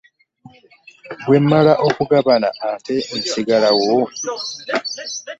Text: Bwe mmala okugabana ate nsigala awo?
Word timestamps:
Bwe 1.25 1.37
mmala 1.43 1.73
okugabana 1.87 2.47
ate 2.69 2.95
nsigala 3.17 3.69
awo? 3.73 3.99